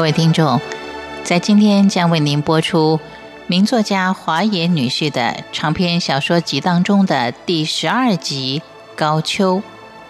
[0.00, 0.58] 各位听众，
[1.24, 2.98] 在今天将为您播出
[3.46, 8.62] 名作家华严女士的长篇小说集当中的第十二集
[8.98, 9.58] 《高秋》。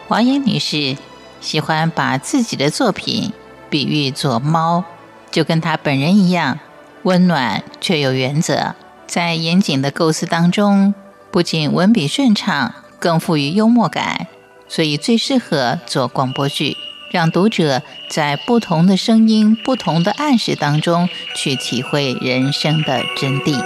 [0.06, 0.96] 华严女士
[1.40, 3.32] 喜欢把自己的作品
[3.68, 4.84] 比喻作猫，
[5.32, 6.60] 就跟她本人一样，
[7.02, 8.76] 温暖却有原则。
[9.08, 10.94] 在严谨的构思当中，
[11.32, 14.28] 不仅文笔顺畅，更富于幽默感，
[14.68, 16.76] 所以最适合做广播剧。
[17.10, 23.60] 让读者在不同的声音、不同的暗示当中，去体会人生的真谛。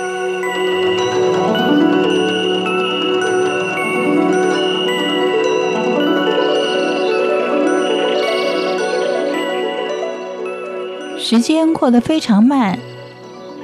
[11.19, 12.79] 时间过得非常慢，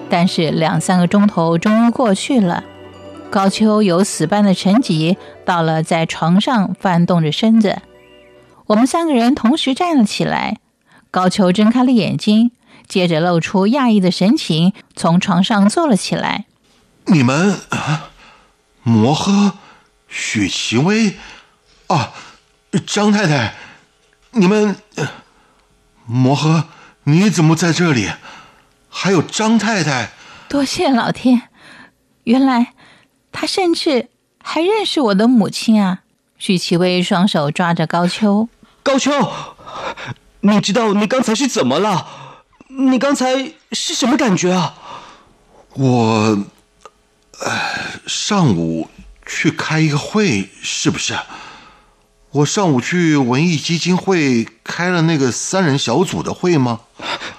[0.08, 2.64] 但是两三个钟头终于过去了。
[3.30, 7.78] 高秋有死般的沉寂，到了在床上翻动着身子。
[8.70, 10.58] 我们三个人同时站了起来，
[11.10, 12.52] 高俅睁开了眼睛，
[12.86, 16.44] 接着露出讶异的神情，从床上坐了起来。
[17.06, 17.58] 你们，
[18.84, 19.54] 摩诃、
[20.06, 21.16] 许其微，
[21.88, 22.12] 啊，
[22.86, 23.54] 张太太，
[24.30, 24.76] 你们，
[26.06, 26.66] 摩诃，
[27.02, 28.08] 你怎么在这里？
[28.88, 30.10] 还有张太太，
[30.48, 31.42] 多谢老天，
[32.22, 32.74] 原来
[33.32, 34.10] 他甚至
[34.40, 36.02] 还认识我的母亲啊！
[36.38, 38.46] 许其微双手抓着高俅。
[38.82, 39.12] 高秋，
[40.40, 42.06] 你知道你刚才是怎么了？
[42.68, 44.74] 你刚才是什么感觉啊？
[45.74, 46.38] 我，
[48.06, 48.88] 上午
[49.26, 51.18] 去开一个会，是不是？
[52.30, 56.80] 我上午去文艺基金会开了那个三人小组的会吗？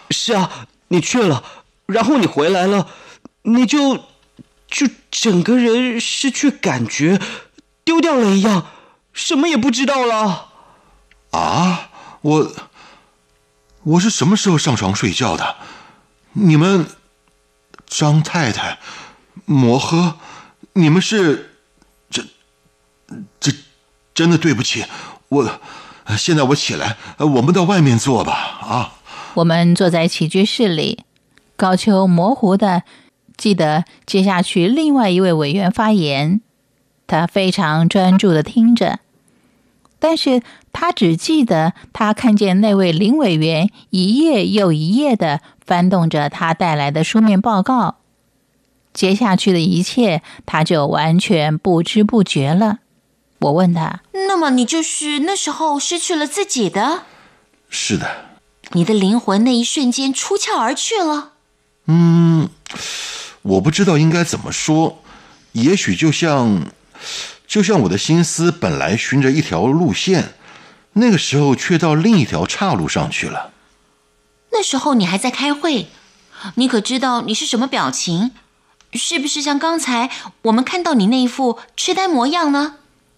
[0.09, 1.43] 是啊，你去了，
[1.85, 2.87] 然后你回来了，
[3.43, 3.95] 你就
[4.69, 7.19] 就整个人失去感觉，
[7.83, 8.67] 丢掉了一样，
[9.13, 10.50] 什么也不知道了。
[11.31, 11.89] 啊，
[12.21, 12.51] 我
[13.83, 15.55] 我是什么时候上床睡觉的？
[16.33, 16.87] 你们
[17.87, 18.79] 张太太、
[19.45, 20.13] 摩诃，
[20.73, 21.57] 你们是
[22.09, 22.23] 这
[23.39, 23.51] 这
[24.13, 24.85] 真的对不起
[25.29, 25.59] 我。
[26.17, 28.33] 现在我起来，我们到外面坐吧。
[28.33, 28.93] 啊，
[29.35, 31.05] 我们坐在起居室里。
[31.55, 32.83] 高秋模糊的
[33.37, 36.41] 记得接下去另外一位委员发言，
[37.07, 38.99] 他非常专注的听着。
[40.01, 40.41] 但是
[40.73, 47.97] 他只记得，他看见那位林委员一页又一页的翻动着他带来的书面报告，
[48.93, 52.79] 接下去的一切他就完全不知不觉了。
[53.41, 57.03] 我问他：“那么你就是那时候失去了自己的
[57.69, 58.25] ？”“是的。
[58.73, 61.33] ”“你的灵魂那一瞬间出窍而去了
[61.85, 62.49] ？”“嗯，
[63.43, 65.03] 我不知道应该怎么说，
[65.51, 66.65] 也许就像……”
[67.51, 70.35] 就像我的心思本来循着一条路线，
[70.93, 73.51] 那个时候却到另一条岔路上去了。
[74.53, 75.87] 那时候你还在开会，
[76.55, 78.31] 你可知道你是什么表情？
[78.93, 80.09] 是不是像刚才
[80.43, 82.75] 我们看到你那一副痴呆模样呢？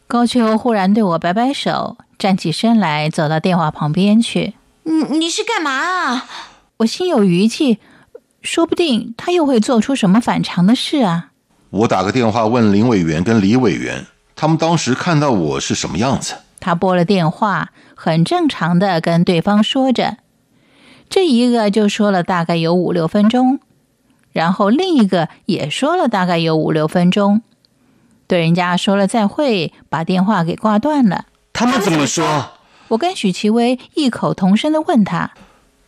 [0.07, 4.55] 高秋忽然对我摆摆手，站起身来，走到电话旁边去。
[4.81, 6.27] 你你是干嘛啊？
[6.77, 7.77] 我心有余悸，
[8.41, 11.29] 说不定他又会做出什么反常的事啊！
[11.69, 14.07] 我打个电话问林委员跟李委员。
[14.43, 16.33] 他们当时看到我是什么样子？
[16.59, 20.17] 他拨了电话，很正常的跟对方说着，
[21.09, 23.61] 这一个就说了大概有五六分钟，
[24.33, 27.41] 然后另一个也说了大概有五六分钟，
[28.27, 31.23] 对人家说了再会，把电话给挂断了。
[31.53, 32.49] 他们怎么说？
[32.89, 35.31] 我跟许其威异口同声的问他，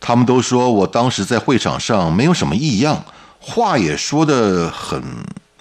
[0.00, 3.04] 他们都说我当时在会场上没有什么异样，
[3.38, 5.02] 话也说的很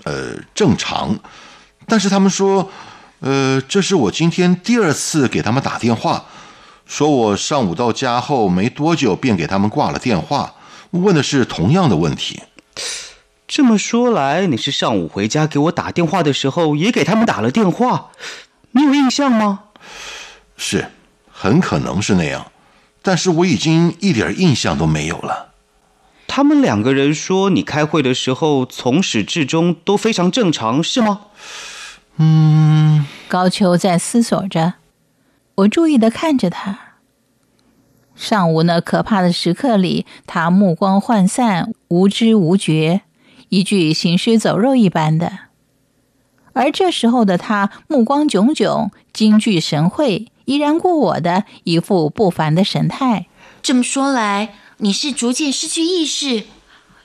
[0.06, 1.20] 呃正常。
[1.88, 2.70] 但是他们说，
[3.20, 6.26] 呃，这是我今天第二次给他们打电话，
[6.86, 10.56] 说我上午到家后没多久便给他们挂了电话，
[10.92, 12.42] 问的是同样的问题。
[13.48, 18.10] 这么说来，你是上午回家给我打电话的时候也给他们打了电话，
[18.72, 19.66] 你有印象吗？
[20.58, 20.88] 是，
[21.32, 22.52] 很可能是那样，
[23.04, 25.54] 但是我已经一点印象都没有了。
[26.28, 31.22] 他们两个人说你开会的时候从始至终都非常正常，是吗？
[32.18, 34.76] 嗯，高秋在思索着，
[35.56, 36.80] 我注意的看着他。
[38.16, 43.02] 上午那可怕的时刻里，他目光涣散，无知无觉，
[43.50, 45.28] 一具行尸走肉一般的；
[46.54, 53.28] 而这时候的他，目光炯炯，精具神会，依然过我的一副不凡的神态。
[53.62, 56.46] 这么说来，你是逐渐失去意识，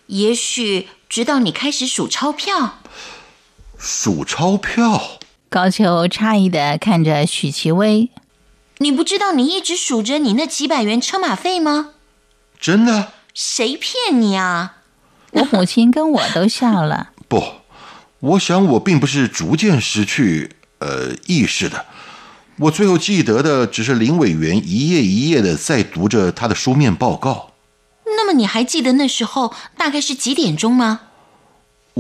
[0.07, 2.80] 也许直到你开始数钞票。
[3.83, 5.19] 数钞票，
[5.49, 8.11] 高俅诧异的看着许其威
[8.77, 11.93] ：“你不知道你一直数着你那几百元车马费吗
[12.61, 14.77] ？”“真的？”谁骗你啊？
[15.31, 17.13] 我母亲跟我都笑了。
[17.27, 17.43] 不，
[18.21, 21.87] 我想我并不是逐渐失去呃意识的。
[22.59, 27.53] 我最后记得的只是林委员一页一页的在读着他的书面报告。
[28.05, 31.01] 那么你还记得那时候大概是几点钟吗？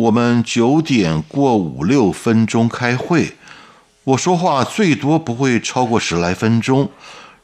[0.00, 3.37] 我们九点过五六分钟开会，
[4.05, 6.91] 我说话最多不会超过十来分钟，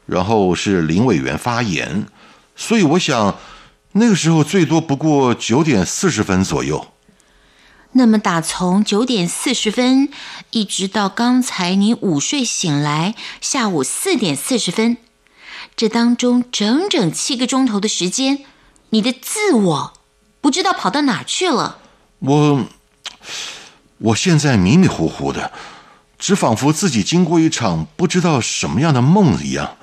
[0.07, 2.07] 然后是林委员发言，
[2.55, 3.37] 所以我想
[3.91, 6.87] 那个时候最多不过九点四十分左右。
[7.91, 10.09] 那么打从九点四十分
[10.49, 14.97] 一直到刚才你午睡醒来下午四点四十分，
[15.75, 18.39] 这当中整整七个钟头的时间，
[18.89, 19.93] 你的自我
[20.41, 21.77] 不知道跑到哪儿去了。
[22.19, 22.65] 我，
[23.99, 25.51] 我现在迷迷糊糊的，
[26.17, 29.77] 只仿佛自己经过一场不知道什么样的梦一样，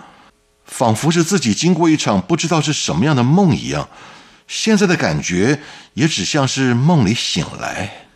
[0.64, 3.88] 仿佛是自己经过一场不知道是什么样的梦一样。
[4.46, 5.62] 现在的感觉
[5.94, 8.08] 也只像是梦里醒来。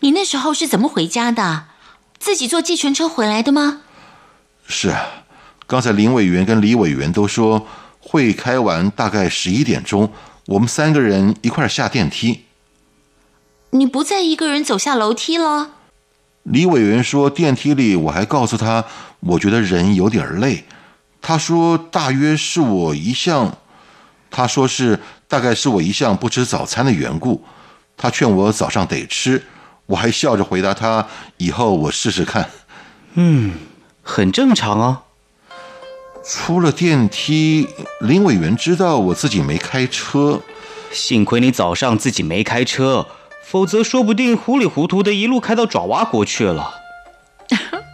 [0.00, 1.64] 你那时候是怎么回家的？
[2.18, 3.80] 自己坐计程车回来的吗？
[4.68, 5.06] 是啊，
[5.66, 7.66] 刚才林委员跟李委员都说
[8.00, 10.12] 会开完大概十一点钟，
[10.46, 12.45] 我们三个人一块儿下电梯。
[13.76, 15.72] 你不再一个人走下楼梯了？
[16.44, 18.84] 李委员说电梯里我还告诉他，
[19.20, 20.64] 我觉得人有点累。
[21.20, 23.58] 他说大约是我一向，
[24.30, 27.44] 他说是大概是我一向不吃早餐的缘故。
[27.98, 29.44] 他劝我早上得吃，
[29.86, 31.06] 我还笑着回答他
[31.36, 32.48] 以后我试试看。
[33.14, 33.54] 嗯，
[34.02, 35.02] 很正常啊。
[36.24, 37.68] 出了电梯，
[38.00, 40.40] 林委员知道我自己没开车，
[40.90, 43.06] 幸亏你早上自己没开车，
[43.48, 46.74] 否则说不定糊里糊涂的一路开到爪哇国去了。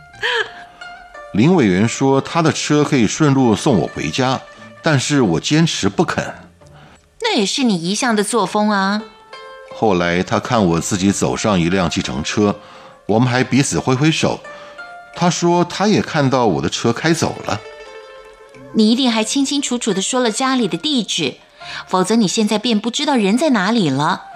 [1.34, 4.40] 林委员说他的车可以顺路送我回家，
[4.82, 6.34] 但是我坚持不肯。
[7.20, 9.02] 那也是你一向的作风啊。
[9.75, 12.58] 后来他看我自己走上一辆计程车，
[13.04, 14.40] 我们还彼此挥挥手。
[15.14, 17.60] 他说他也看到我的车开走了。
[18.72, 21.34] 你一定还清清楚楚的说了家里的地址，
[21.87, 24.31] 否则你现在便不知道人在哪里了。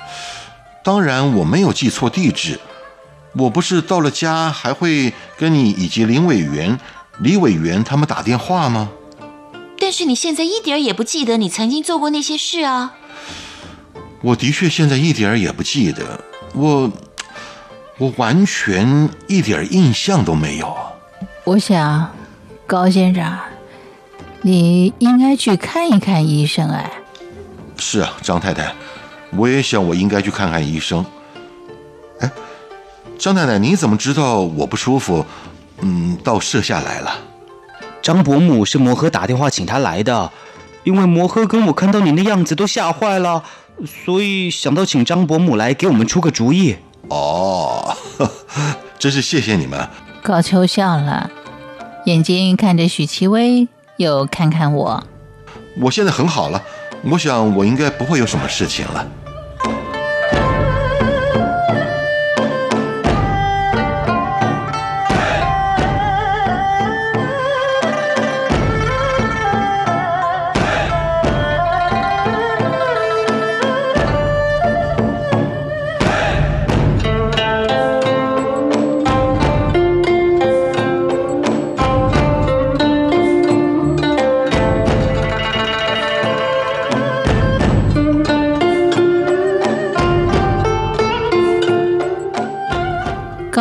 [0.87, 2.61] 当然我没有记错地址，
[3.35, 6.79] 我不是到了家还会跟你以及林委员、
[7.19, 8.88] 李委员他们打电话吗？
[9.81, 12.94] 但是你现在一点也不记得你曾经做过那些事啊。
[14.23, 16.21] 我的确现在一点也不记得，
[16.55, 16.88] 我
[17.99, 20.73] 我完全一点印象都没有。
[21.43, 22.15] 我想，
[22.65, 23.37] 高先生，
[24.43, 26.88] 你应该去看一看医生哎。
[27.77, 28.73] 是啊，张太太，
[29.37, 31.05] 我也想我应该去看看医生。
[32.21, 32.31] 哎，
[33.19, 35.25] 张奶奶，你怎么知道我不舒服？
[35.81, 37.12] 嗯，到舍下来了。
[38.00, 40.31] 张伯母是摩诃打电话请他来的，
[40.85, 43.43] 因为摩诃跟我看到你那样子都吓坏了，
[44.05, 46.77] 所以想到请张伯母来给我们出个主意。
[47.09, 47.94] 哦，
[48.99, 49.88] 真是谢谢你们。
[50.23, 51.31] 高秋笑了，
[52.06, 55.05] 眼睛看着许其薇，又看看我。
[55.81, 56.62] 我现在很好了，
[57.03, 59.06] 我想我应该不会有什么事情了。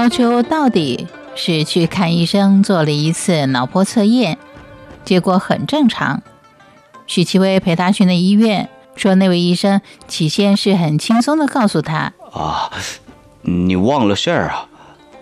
[0.06, 4.38] 高秋到底是去看医生，做了一次脑波测验，
[5.04, 6.22] 结果很正常。
[7.08, 12.70] 许其薇陪他去那医院，说那位医生起先是很轻松的告诉他：“啊，
[13.42, 14.68] 你忘了事儿啊？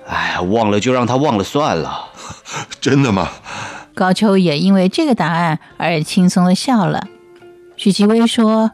[0.05, 2.09] 哎，忘了就让他忘了算了。
[2.81, 3.29] 真的吗？”
[3.95, 7.07] 高秋也因为这个答案而轻松的笑了。
[7.77, 8.71] 许其薇说：“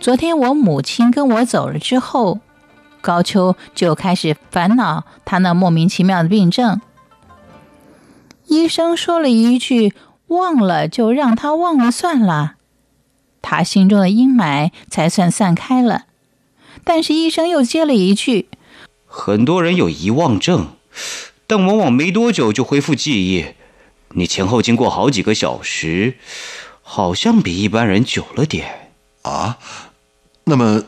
[0.00, 2.40] 昨天我母亲跟我走了之后。”
[3.00, 6.80] 高秋就开始烦恼他那莫名其妙的病症。
[8.46, 9.92] 医生说了一句
[10.28, 12.54] ：“忘了就让他忘了算了。”
[13.42, 16.06] 他心中的阴霾才算散开了。
[16.84, 18.48] 但是医生又接了一句
[19.06, 20.68] ：“很多人有遗忘症，
[21.46, 23.54] 但往往没多久就恢复记忆。
[24.10, 26.14] 你前后经过好几个小时，
[26.82, 28.90] 好像比一般人久了点
[29.22, 29.58] 啊。
[30.44, 30.84] 那么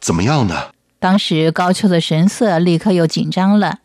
[0.00, 0.72] 怎么样呢？”
[1.02, 3.80] 当时高秋的神色立刻又紧张了，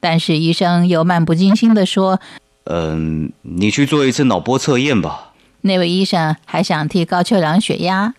[0.00, 2.22] 但是医生又漫不经心地说
[2.64, 8.14] ：“嗯，你去做一次脑波测验吧。”那位医生还想替高秋量血压，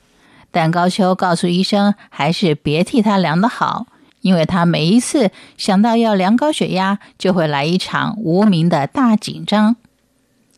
[0.52, 3.88] 但高秋告诉医生，还是别替他量的好，
[4.22, 9.76] 因为他每一次想到要量高血压，就会来一场无名的大紧张。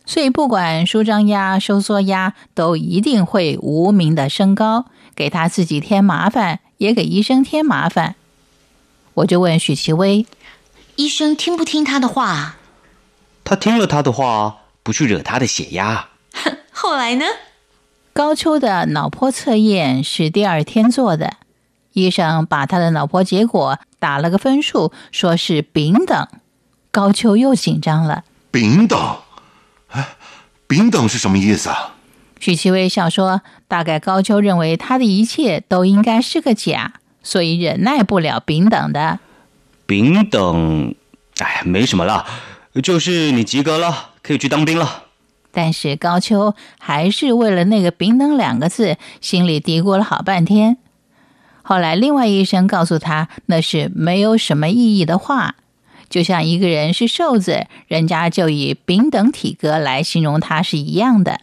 [0.06, 8.16] 所以不管舒张压、收缩压，都一定会无名的升高，给他自己添麻烦，也给医生添麻烦。
[9.16, 10.26] 我就问许其威，
[10.96, 12.56] 医生听不听他的话？
[13.44, 16.10] 他听了他的话，不去惹他的血压。
[16.72, 17.26] 后来呢？
[18.14, 21.38] 高秋的脑波测验是第二天做的，
[21.94, 26.28] 医生把他的脑波结果打了个分数，说是丙等。
[26.92, 28.24] 高秋又紧张了。
[28.50, 29.18] 丙等。
[29.90, 30.16] 哎，
[30.68, 31.96] 丙等是什么意思啊？
[32.40, 39.20] 许其微笑说：“大概高秋认为他的一切都应该是个假，所以忍耐不了丙等的。
[39.86, 40.96] 丙等，
[41.40, 42.26] 哎，没什么了，
[42.84, 45.04] 就是你及格了，可以去当兵了。
[45.52, 50.78] 但是高秋还是为了那个丙等两个字，心里嘀咕了好半天。
[51.64, 55.56] 后来，另外医生告诉他，那是没有什么意义的话。”
[56.10, 61.42] 就像一个人是瘦子，人家就以丙等体格来形容他是一样的。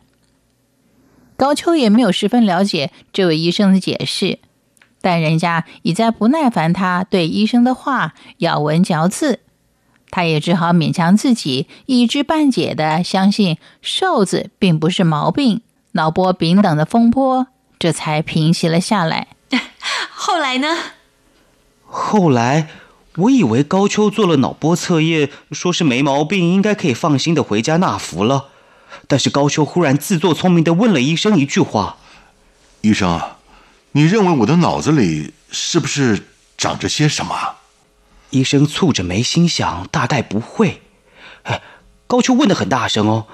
[1.36, 4.38] 高秋也没有十分了解这位医生的解释，
[5.00, 9.40] 但人家已在不耐烦他对医生的话咬文嚼字，
[10.10, 15.60] 他也只好勉强自己一知半解的相信瘦子并不是毛病，
[15.92, 17.46] 脑波丙等的风波
[17.78, 19.28] 这才平息了下来。
[20.14, 20.68] 后来呢？
[21.86, 22.68] 后来。
[23.18, 28.48] 我以为高秋做了脑波测验，说是没毛病，应该可以放心的回家纳福了。
[29.08, 31.98] 但是高秋忽然自作聪明的问了医生一句话
[32.82, 33.38] ：“医生啊，
[33.92, 37.56] 你认为我的脑子里是不是长着些什么？”
[38.30, 40.82] 医生蹙着眉心想：“大概不会。”
[41.44, 41.62] 哎，
[42.06, 43.26] 高秋问的很大声哦。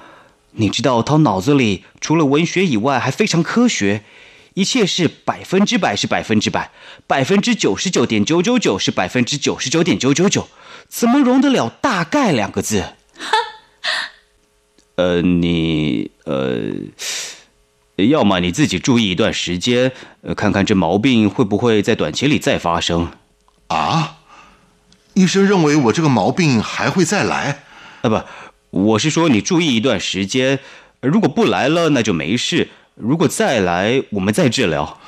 [0.51, 4.03] 你知道他脑子里除了文学以外，还非常科学。
[4.53, 6.71] 一切是百分之百，是百分之百，
[7.07, 10.49] 百分之九十九点九九九是百分之九十九点九九九，
[10.89, 12.95] 怎么容得了“大概”两个字？
[14.95, 16.61] 呃，你呃，
[17.95, 19.91] 要么你自己注意一段时间，
[20.35, 23.11] 看看这毛病会不会在短期里再发生。
[23.67, 24.17] 啊？
[25.13, 27.63] 医生认为我这个毛病还会再来？
[28.01, 28.21] 啊，不，
[28.69, 30.59] 我是说你注意一段时间，
[31.01, 32.69] 如果不来了，那就没事。
[32.95, 34.99] 如果再来，我们再治疗。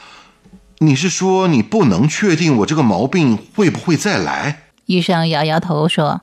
[0.79, 4.63] 你是说你不能确定我这个毛病会不会再来？
[4.85, 6.21] 医生摇摇头说：“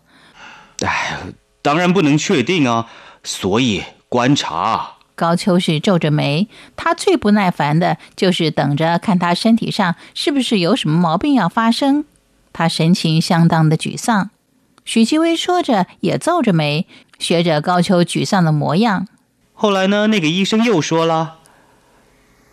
[0.84, 1.18] 哎，
[1.62, 2.86] 当然不能确定啊，
[3.22, 12.06] 所以观察。”高秋是皱着眉，他最不耐烦的就是等着看他身体上是不是有什么毛病要发生。
[12.54, 14.30] 他神情相当的沮丧。
[14.86, 16.86] 许继威说着也皱着眉，
[17.18, 19.06] 学着高秋沮丧的模样。
[19.52, 21.36] 后来呢，那个医生又说了。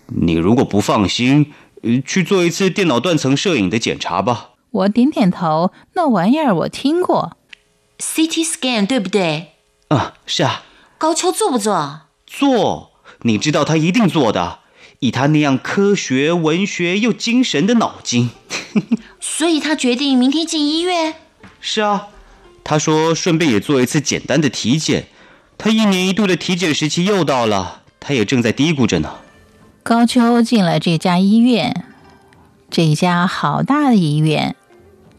[0.08, 1.54] 你如果不放心，
[2.06, 4.50] 去做一次电脑断层摄影的检查吧。
[4.72, 7.38] 我点点头，那玩意儿我听过
[8.00, 9.54] ，CT scan 对不对？
[9.90, 10.64] 啊，是啊。
[10.98, 12.02] 高秋做不做？
[12.26, 12.92] 做，
[13.22, 14.60] 你知道他一定做的。
[15.00, 18.32] 以他那样科学、文学又精神的脑筋，
[19.22, 21.14] 所以他决定明天进医院。
[21.62, 22.08] 是啊，
[22.64, 25.08] 他说顺便也做一次简单的体检。
[25.60, 29.18] 他一年一度的体检时期又到了，他也正在嘀咕着呢。
[29.84, 31.86] 高秋进了这家医院，
[32.72, 34.56] 这家好大的医院，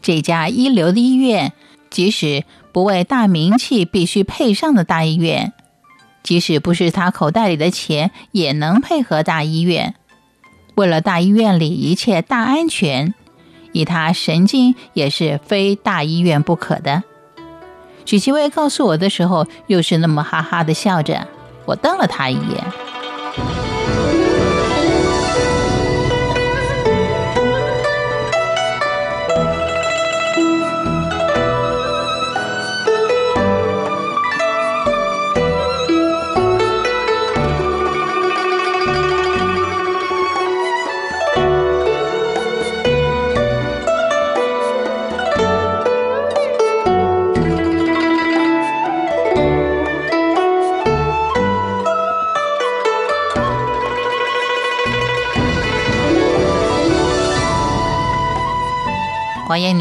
[0.01, 1.53] 这家一流的医院，
[1.89, 5.53] 即使不为大名气必须配上的大医院，
[6.23, 9.95] 即使不是他口袋里的钱也能配合大医院。
[10.75, 13.13] 为了大医院里一切大安全，
[13.73, 17.03] 以他神经也是非大医院不可的。
[18.05, 21.27] 许其威告诉我的时候，又是那么哈哈的笑着，
[21.65, 22.88] 我瞪了他一眼。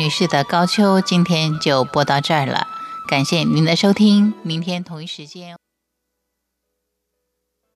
[0.08, 2.66] 女士的高秋，今天就播到这儿了。
[3.06, 5.57] 感谢您的收听，明天同一时间。